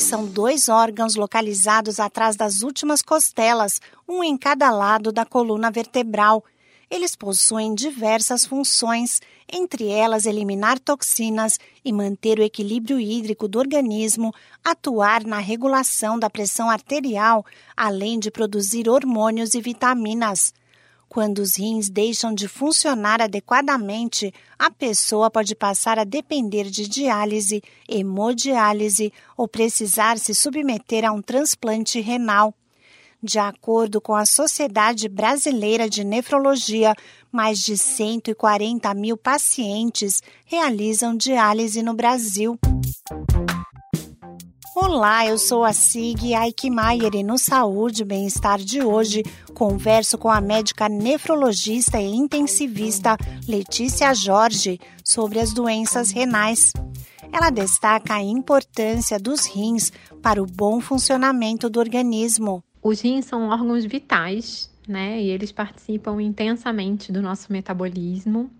são 0.00 0.26
dois 0.26 0.68
órgãos 0.68 1.14
localizados 1.14 2.00
atrás 2.00 2.36
das 2.36 2.62
últimas 2.62 3.02
costelas, 3.02 3.80
um 4.08 4.24
em 4.24 4.36
cada 4.36 4.70
lado 4.70 5.12
da 5.12 5.24
coluna 5.24 5.70
vertebral. 5.70 6.44
Eles 6.90 7.14
possuem 7.14 7.74
diversas 7.74 8.44
funções, 8.44 9.20
entre 9.50 9.88
elas 9.88 10.26
eliminar 10.26 10.78
toxinas 10.78 11.58
e 11.84 11.92
manter 11.92 12.38
o 12.38 12.42
equilíbrio 12.42 12.98
hídrico 12.98 13.46
do 13.46 13.58
organismo, 13.58 14.32
atuar 14.64 15.24
na 15.24 15.38
regulação 15.38 16.18
da 16.18 16.30
pressão 16.30 16.70
arterial, 16.70 17.44
além 17.76 18.18
de 18.18 18.30
produzir 18.30 18.88
hormônios 18.88 19.54
e 19.54 19.60
vitaminas. 19.60 20.52
Quando 21.14 21.38
os 21.38 21.54
rins 21.56 21.88
deixam 21.88 22.34
de 22.34 22.48
funcionar 22.48 23.22
adequadamente, 23.22 24.34
a 24.58 24.68
pessoa 24.68 25.30
pode 25.30 25.54
passar 25.54 25.96
a 25.96 26.02
depender 26.02 26.64
de 26.64 26.88
diálise, 26.88 27.62
hemodiálise 27.88 29.12
ou 29.36 29.46
precisar 29.46 30.18
se 30.18 30.34
submeter 30.34 31.04
a 31.04 31.12
um 31.12 31.22
transplante 31.22 32.00
renal. 32.00 32.52
De 33.22 33.38
acordo 33.38 34.00
com 34.00 34.12
a 34.12 34.26
Sociedade 34.26 35.08
Brasileira 35.08 35.88
de 35.88 36.02
Nefrologia, 36.02 36.96
mais 37.30 37.60
de 37.60 37.78
140 37.78 38.92
mil 38.94 39.16
pacientes 39.16 40.20
realizam 40.44 41.16
diálise 41.16 41.80
no 41.80 41.94
Brasil. 41.94 42.58
Olá, 44.76 45.24
eu 45.24 45.38
sou 45.38 45.62
a 45.62 45.72
Sig 45.72 46.34
Aikmaier 46.34 47.14
e 47.14 47.22
no 47.22 47.38
Saúde 47.38 48.02
e 48.02 48.04
Bem-Estar 48.04 48.58
de 48.58 48.82
hoje 48.82 49.22
converso 49.54 50.18
com 50.18 50.28
a 50.28 50.40
médica 50.40 50.88
nefrologista 50.88 52.00
e 52.00 52.06
intensivista 52.12 53.16
Letícia 53.46 54.12
Jorge 54.12 54.80
sobre 55.04 55.38
as 55.38 55.52
doenças 55.52 56.10
renais. 56.10 56.72
Ela 57.32 57.50
destaca 57.50 58.14
a 58.14 58.22
importância 58.22 59.16
dos 59.16 59.46
rins 59.46 59.92
para 60.20 60.42
o 60.42 60.46
bom 60.46 60.80
funcionamento 60.80 61.70
do 61.70 61.78
organismo. 61.78 62.60
Os 62.82 63.00
rins 63.00 63.26
são 63.26 63.50
órgãos 63.50 63.84
vitais, 63.84 64.68
né? 64.88 65.22
E 65.22 65.30
eles 65.30 65.52
participam 65.52 66.20
intensamente 66.20 67.12
do 67.12 67.22
nosso 67.22 67.52
metabolismo. 67.52 68.50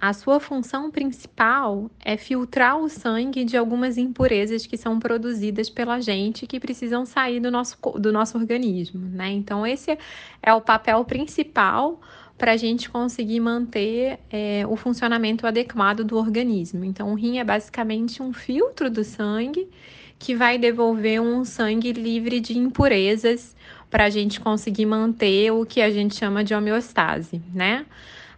A 0.00 0.12
sua 0.12 0.38
função 0.38 0.92
principal 0.92 1.90
é 2.04 2.16
filtrar 2.16 2.78
o 2.78 2.88
sangue 2.88 3.44
de 3.44 3.56
algumas 3.56 3.98
impurezas 3.98 4.64
que 4.64 4.76
são 4.76 5.00
produzidas 5.00 5.68
pela 5.68 6.00
gente 6.00 6.46
que 6.46 6.60
precisam 6.60 7.04
sair 7.04 7.40
do 7.40 7.50
nosso, 7.50 7.76
do 7.98 8.12
nosso 8.12 8.38
organismo, 8.38 9.00
né? 9.00 9.32
Então, 9.32 9.66
esse 9.66 9.98
é 10.40 10.54
o 10.54 10.60
papel 10.60 11.04
principal 11.04 12.00
para 12.38 12.52
a 12.52 12.56
gente 12.56 12.88
conseguir 12.88 13.40
manter 13.40 14.20
é, 14.30 14.64
o 14.68 14.76
funcionamento 14.76 15.44
adequado 15.44 16.04
do 16.04 16.16
organismo. 16.16 16.84
Então, 16.84 17.10
o 17.10 17.14
rim 17.16 17.38
é 17.38 17.44
basicamente 17.44 18.22
um 18.22 18.32
filtro 18.32 18.88
do 18.88 19.02
sangue 19.02 19.68
que 20.16 20.32
vai 20.32 20.58
devolver 20.58 21.20
um 21.20 21.44
sangue 21.44 21.92
livre 21.92 22.38
de 22.38 22.56
impurezas 22.56 23.56
para 23.90 24.04
a 24.04 24.10
gente 24.10 24.38
conseguir 24.38 24.86
manter 24.86 25.50
o 25.50 25.66
que 25.66 25.80
a 25.80 25.90
gente 25.90 26.14
chama 26.14 26.44
de 26.44 26.54
homeostase, 26.54 27.42
né? 27.52 27.84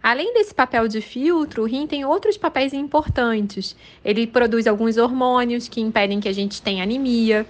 Além 0.03 0.33
desse 0.33 0.53
papel 0.53 0.87
de 0.87 0.99
filtro, 0.99 1.63
o 1.63 1.65
rim 1.65 1.85
tem 1.85 2.03
outros 2.03 2.35
papéis 2.35 2.73
importantes. 2.73 3.75
Ele 4.03 4.25
produz 4.25 4.65
alguns 4.65 4.97
hormônios 4.97 5.67
que 5.67 5.79
impedem 5.79 6.19
que 6.19 6.27
a 6.27 6.33
gente 6.33 6.61
tenha 6.61 6.83
anemia. 6.83 7.45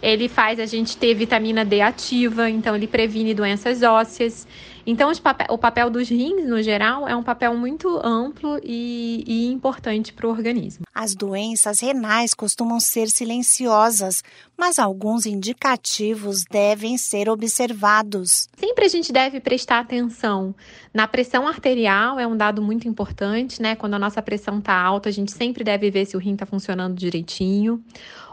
Ele 0.00 0.28
faz 0.28 0.60
a 0.60 0.66
gente 0.66 0.96
ter 0.96 1.14
vitamina 1.14 1.64
D 1.64 1.80
ativa, 1.80 2.48
então 2.48 2.76
ele 2.76 2.86
previne 2.86 3.34
doenças 3.34 3.82
ósseas. 3.82 4.46
Então, 4.86 5.10
papel, 5.20 5.46
o 5.50 5.58
papel 5.58 5.90
dos 5.90 6.08
rins, 6.08 6.48
no 6.48 6.62
geral, 6.62 7.08
é 7.08 7.16
um 7.16 7.22
papel 7.22 7.56
muito 7.56 8.00
amplo 8.04 8.60
e, 8.62 9.24
e 9.26 9.52
importante 9.52 10.12
para 10.12 10.28
o 10.28 10.30
organismo. 10.30 10.84
As 10.94 11.14
doenças 11.14 11.80
renais 11.80 12.32
costumam 12.32 12.78
ser 12.78 13.08
silenciosas, 13.08 14.22
mas 14.56 14.78
alguns 14.78 15.26
indicativos 15.26 16.44
devem 16.44 16.96
ser 16.96 17.28
observados. 17.28 18.48
Sempre 18.56 18.84
a 18.84 18.88
gente 18.88 19.12
deve 19.12 19.40
prestar 19.40 19.80
atenção 19.80 20.54
na 20.94 21.08
pressão 21.08 21.48
arterial, 21.48 22.20
é 22.20 22.26
um 22.26 22.36
dado 22.36 22.62
muito 22.62 22.86
importante, 22.86 23.60
né? 23.60 23.74
Quando 23.74 23.94
a 23.94 23.98
nossa 23.98 24.22
pressão 24.22 24.58
está 24.58 24.80
alta, 24.80 25.08
a 25.08 25.12
gente 25.12 25.32
sempre 25.32 25.64
deve 25.64 25.90
ver 25.90 26.06
se 26.06 26.16
o 26.16 26.20
rim 26.20 26.34
está 26.34 26.46
funcionando 26.46 26.94
direitinho. 26.94 27.82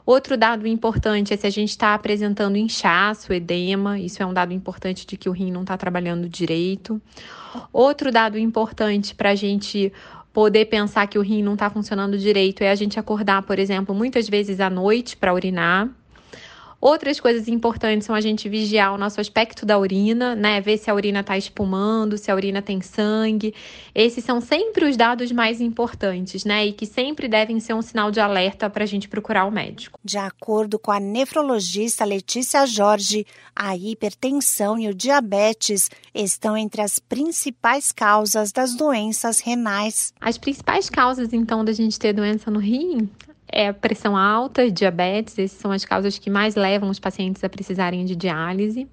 Outro 0.06 0.36
dado 0.36 0.68
importante 0.68 1.34
é 1.34 1.38
se 1.38 1.48
a 1.48 1.50
gente 1.50 1.70
está 1.70 1.94
apresentando 1.94 2.58
inchaço, 2.58 3.32
edema, 3.32 3.98
isso 3.98 4.22
é 4.22 4.26
um 4.26 4.34
dado 4.34 4.52
importante 4.52 5.08
de 5.08 5.16
que 5.16 5.30
o 5.30 5.32
rim 5.32 5.50
não 5.50 5.62
está 5.62 5.78
trabalhando 5.78 6.28
direito. 6.28 7.02
Outro 7.72 8.12
dado 8.12 8.38
importante 8.38 9.16
para 9.16 9.30
a 9.30 9.36
gente 9.36 9.94
poder 10.34 10.66
pensar 10.66 11.08
que 11.08 11.18
o 11.18 11.22
rim 11.22 11.42
não 11.42 11.54
está 11.54 11.70
funcionando 11.70 12.18
direito 12.18 12.64
é 12.64 12.72
a 12.72 12.76
gente 12.76 13.00
acordar, 13.00 13.44
por 13.44 13.60
exemplo, 13.60 13.96
muitas 13.96 14.28
vezes 14.28 14.60
à 14.60 14.70
noite 14.70 15.16
para 15.16 15.34
urinar. 15.34 15.90
Outras 16.84 17.18
coisas 17.18 17.48
importantes 17.48 18.06
são 18.06 18.14
a 18.14 18.20
gente 18.20 18.50
vigiar 18.50 18.94
o 18.94 18.98
nosso 18.98 19.22
aspecto 19.22 19.66
da 19.66 19.80
urina, 19.80 20.36
né? 20.36 20.60
Ver 20.60 20.78
se 20.78 20.92
a 20.92 20.94
urina 20.94 21.22
está 21.22 21.38
espumando, 21.38 22.18
se 22.18 22.30
a 22.30 22.36
urina 22.36 22.62
tem 22.62 22.82
sangue. 22.82 23.56
Esses 23.96 24.22
são 24.26 24.42
sempre 24.42 24.84
os 24.84 24.98
dados 24.98 25.32
mais 25.32 25.62
importantes, 25.62 26.44
né? 26.44 26.66
E 26.66 26.74
que 26.74 26.86
sempre 26.86 27.30
devem 27.30 27.58
ser 27.62 27.74
um 27.74 27.82
sinal 27.82 28.12
de 28.12 28.20
alerta 28.20 28.70
para 28.70 28.84
a 28.84 28.86
gente 28.86 29.08
procurar 29.08 29.46
o 29.46 29.52
médico. 29.52 29.98
De 30.04 30.18
acordo 30.18 30.78
com 30.78 30.92
a 30.92 31.00
nefrologista 31.00 32.04
Letícia 32.04 32.66
Jorge, 32.66 33.26
a 33.56 33.78
hipertensão 33.78 34.78
e 34.78 34.90
o 34.90 34.94
diabetes 34.94 35.90
estão 36.14 36.58
entre 36.58 36.82
as 36.82 37.00
principais 37.00 37.94
causas 37.94 38.52
das 38.52 38.76
doenças 38.76 39.40
renais. 39.40 40.14
As 40.20 40.38
principais 40.38 40.90
causas, 40.90 41.32
então, 41.32 41.64
da 41.64 41.72
gente 41.72 41.98
ter 41.98 42.12
doença 42.12 42.52
no 42.52 42.60
rim 42.60 43.10
é 43.54 43.72
pressão 43.72 44.18
alta, 44.18 44.70
diabetes, 44.70 45.38
essas 45.38 45.60
são 45.60 45.72
as 45.72 45.86
causas 45.86 46.18
que 46.18 46.30
mais 46.30 46.56
levam 46.56 46.90
os 46.90 47.00
pacientes 47.00 47.44
a 47.44 47.50
precisarem 47.50 48.04
de 48.04 48.16
diálise. 48.16 48.88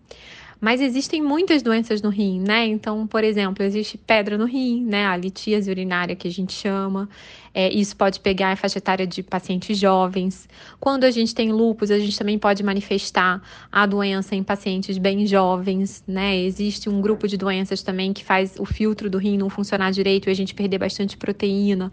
Mas 0.61 0.83
existem 0.83 1.23
muitas 1.23 1.63
doenças 1.63 2.03
no 2.03 2.11
rim, 2.11 2.39
né? 2.39 2.67
Então, 2.67 3.07
por 3.07 3.25
exemplo, 3.25 3.65
existe 3.65 3.97
pedra 3.97 4.37
no 4.37 4.45
rim, 4.45 4.85
né? 4.85 5.07
A 5.07 5.17
litíase 5.17 5.71
urinária 5.71 6.15
que 6.15 6.29
a 6.29 6.31
gente 6.31 6.53
chama. 6.53 7.09
É, 7.55 7.73
isso 7.73 7.97
pode 7.97 8.21
pegar 8.21 8.53
a 8.53 8.57
faixa 8.57 8.77
etária 8.77 9.07
de 9.07 9.23
pacientes 9.23 9.79
jovens. 9.79 10.47
Quando 10.79 11.05
a 11.05 11.11
gente 11.11 11.35
tem 11.35 11.51
lúpus, 11.51 11.91
a 11.91 11.99
gente 11.99 12.17
também 12.17 12.39
pode 12.39 12.63
manifestar 12.63 13.41
a 13.73 13.87
doença 13.87 14.37
em 14.37 14.43
pacientes 14.43 14.99
bem 14.99 15.27
jovens, 15.27 16.05
né? 16.07 16.39
Existe 16.39 16.91
um 16.91 17.01
grupo 17.01 17.27
de 17.27 17.39
doenças 17.39 17.83
também 17.83 18.13
que 18.13 18.23
faz 18.23 18.57
o 18.59 18.67
filtro 18.67 19.09
do 19.09 19.17
rim 19.17 19.39
não 19.39 19.49
funcionar 19.49 19.91
direito 19.93 20.29
e 20.29 20.31
a 20.31 20.35
gente 20.35 20.53
perder 20.53 20.77
bastante 20.77 21.17
proteína 21.17 21.91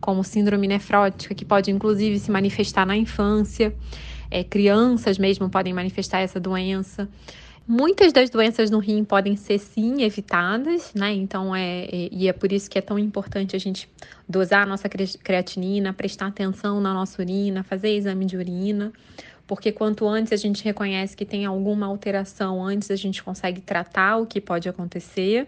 como 0.00 0.24
síndrome 0.24 0.66
nefrótica, 0.66 1.34
que 1.34 1.44
pode 1.44 1.70
inclusive 1.70 2.18
se 2.18 2.30
manifestar 2.30 2.86
na 2.86 2.96
infância. 2.96 3.74
É, 4.30 4.44
crianças 4.44 5.18
mesmo 5.18 5.48
podem 5.48 5.72
manifestar 5.72 6.20
essa 6.20 6.38
doença. 6.38 7.08
Muitas 7.66 8.12
das 8.12 8.28
doenças 8.30 8.68
no 8.68 8.78
rim 8.78 9.04
podem 9.04 9.36
ser 9.36 9.58
sim 9.58 10.02
evitadas, 10.02 10.92
né? 10.92 11.12
Então 11.12 11.54
é, 11.54 11.84
é, 11.84 12.08
e 12.10 12.28
é 12.28 12.32
por 12.32 12.50
isso 12.50 12.68
que 12.68 12.78
é 12.78 12.82
tão 12.82 12.98
importante 12.98 13.54
a 13.54 13.60
gente 13.60 13.88
dosar 14.28 14.62
a 14.62 14.66
nossa 14.66 14.88
creatinina, 14.88 15.92
prestar 15.92 16.26
atenção 16.26 16.80
na 16.80 16.92
nossa 16.92 17.22
urina, 17.22 17.62
fazer 17.62 17.90
exame 17.90 18.24
de 18.24 18.36
urina, 18.36 18.92
porque 19.46 19.70
quanto 19.70 20.08
antes 20.08 20.32
a 20.32 20.36
gente 20.36 20.64
reconhece 20.64 21.16
que 21.16 21.24
tem 21.24 21.44
alguma 21.44 21.86
alteração, 21.86 22.60
antes 22.64 22.90
a 22.90 22.96
gente 22.96 23.22
consegue 23.22 23.60
tratar 23.60 24.16
o 24.16 24.26
que 24.26 24.40
pode 24.40 24.68
acontecer. 24.68 25.46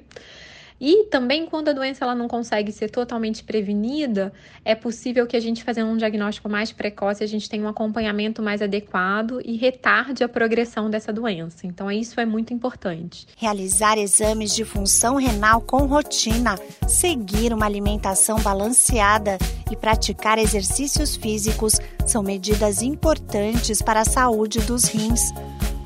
E 0.85 1.05
também 1.05 1.47
quando 1.47 1.69
a 1.69 1.73
doença 1.73 2.05
ela 2.05 2.13
não 2.13 2.27
consegue 2.27 2.73
ser 2.73 2.91
totalmente 2.91 3.45
prevenida, 3.45 4.33
é 4.65 4.75
possível 4.75 5.29
que 5.29 5.37
a 5.37 5.41
gente 5.41 5.63
fazendo 5.63 5.89
um 5.89 5.97
diagnóstico 5.97 6.49
mais 6.49 6.73
precoce, 6.73 7.23
a 7.23 7.27
gente 7.29 7.49
tenha 7.49 7.63
um 7.63 7.69
acompanhamento 7.69 8.43
mais 8.43 8.61
adequado 8.61 9.41
e 9.45 9.57
retarde 9.57 10.25
a 10.25 10.29
progressão 10.29 10.91
dessa 10.91 11.13
doença. 11.13 11.69
Então 11.69 11.89
isso 11.89 12.19
é 12.19 12.27
muito 12.27 12.53
importante. 12.53 13.29
Realizar 13.37 13.97
exames 13.97 14.57
de 14.57 14.65
função 14.65 15.15
renal 15.15 15.61
com 15.61 15.87
rotina, 15.87 16.57
seguir 16.89 17.53
uma 17.53 17.67
alimentação 17.67 18.41
balanceada 18.41 19.39
e 19.71 19.77
praticar 19.77 20.37
exercícios 20.37 21.15
físicos 21.15 21.79
são 22.05 22.25
medidas 22.25 22.83
importantes 22.83 23.81
para 23.81 24.01
a 24.01 24.05
saúde 24.05 24.59
dos 24.63 24.87
rins. 24.87 25.31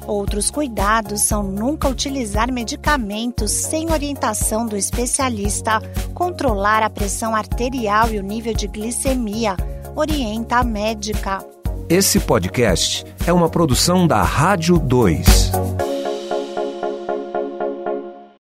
Outros 0.07 0.51
cuidados 0.51 1.23
são 1.23 1.43
nunca 1.43 1.89
utilizar 1.89 2.53
medicamentos 2.53 3.51
sem 3.51 3.91
orientação 3.91 4.65
do 4.65 4.77
especialista, 4.77 5.81
controlar 6.15 6.83
a 6.83 6.91
pressão 6.91 7.35
arterial 7.35 8.09
e 8.11 8.19
o 8.19 8.23
nível 8.23 8.55
de 8.55 8.69
glicemia, 8.69 9.57
orienta 9.97 10.59
a 10.59 10.65
médica. 10.65 11.45
Esse 11.89 12.21
podcast 12.21 13.05
é 13.27 13.33
uma 13.33 13.49
produção 13.49 14.07
da 14.07 14.23
Rádio 14.23 14.79
2. 14.79 15.56